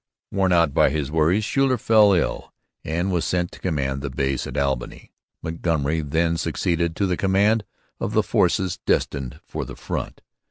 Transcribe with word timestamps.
Worn 0.31 0.51
out 0.51 0.73
by 0.73 0.89
his 0.89 1.11
worries, 1.11 1.45
Schuyler 1.45 1.77
fell 1.77 2.13
ill 2.13 2.51
and 2.83 3.11
was 3.11 3.23
sent 3.23 3.51
to 3.51 3.59
command 3.59 4.01
the 4.01 4.09
base 4.09 4.47
at 4.47 4.57
Albany. 4.57 5.11
Montgomery 5.43 6.01
then 6.01 6.37
succeeded 6.37 6.95
to 6.95 7.05
the 7.05 7.15
command 7.15 7.63
of 7.99 8.13
the 8.13 8.23
force 8.23 8.79
destined 8.87 9.39
for 9.45 9.63
the 9.63 9.75
front. 9.75 10.21